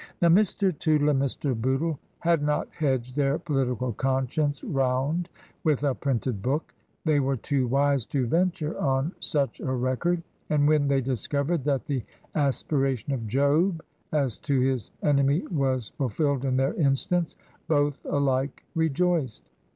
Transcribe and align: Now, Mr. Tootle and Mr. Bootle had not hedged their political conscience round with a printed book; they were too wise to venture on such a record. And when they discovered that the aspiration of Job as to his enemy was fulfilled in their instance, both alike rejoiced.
Now, 0.19 0.29
Mr. 0.29 0.75
Tootle 0.75 1.09
and 1.09 1.21
Mr. 1.21 1.53
Bootle 1.53 1.99
had 2.21 2.41
not 2.41 2.67
hedged 2.75 3.15
their 3.15 3.37
political 3.37 3.93
conscience 3.93 4.63
round 4.63 5.29
with 5.63 5.83
a 5.83 5.93
printed 5.93 6.41
book; 6.41 6.73
they 7.05 7.19
were 7.19 7.35
too 7.37 7.67
wise 7.67 8.07
to 8.07 8.25
venture 8.25 8.75
on 8.79 9.11
such 9.19 9.59
a 9.59 9.71
record. 9.71 10.23
And 10.49 10.67
when 10.67 10.87
they 10.87 11.01
discovered 11.01 11.63
that 11.65 11.85
the 11.85 12.03
aspiration 12.33 13.13
of 13.13 13.27
Job 13.27 13.83
as 14.11 14.39
to 14.39 14.59
his 14.59 14.89
enemy 15.03 15.45
was 15.51 15.89
fulfilled 15.99 16.45
in 16.45 16.57
their 16.57 16.73
instance, 16.73 17.35
both 17.67 18.03
alike 18.05 18.63
rejoiced. 18.73 19.51